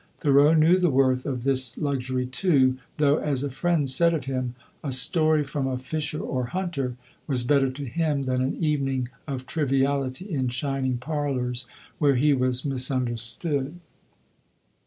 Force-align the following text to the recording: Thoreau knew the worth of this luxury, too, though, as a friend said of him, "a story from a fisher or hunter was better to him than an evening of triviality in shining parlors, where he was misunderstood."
Thoreau 0.17 0.55
knew 0.55 0.79
the 0.79 0.89
worth 0.89 1.27
of 1.27 1.43
this 1.43 1.77
luxury, 1.77 2.25
too, 2.25 2.79
though, 2.97 3.17
as 3.19 3.43
a 3.43 3.51
friend 3.51 3.87
said 3.87 4.15
of 4.15 4.23
him, 4.25 4.55
"a 4.83 4.91
story 4.91 5.43
from 5.43 5.67
a 5.67 5.77
fisher 5.77 6.19
or 6.19 6.47
hunter 6.47 6.95
was 7.27 7.43
better 7.43 7.69
to 7.69 7.85
him 7.85 8.23
than 8.23 8.41
an 8.41 8.55
evening 8.55 9.09
of 9.27 9.45
triviality 9.45 10.27
in 10.27 10.47
shining 10.47 10.97
parlors, 10.97 11.67
where 11.99 12.15
he 12.15 12.33
was 12.33 12.65
misunderstood." 12.65 13.79